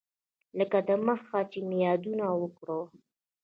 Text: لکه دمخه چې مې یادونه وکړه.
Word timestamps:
لکه 0.57 0.77
دمخه 0.87 1.39
چې 1.51 1.59
مې 1.67 1.77
یادونه 1.85 2.25
وکړه. 2.41 2.79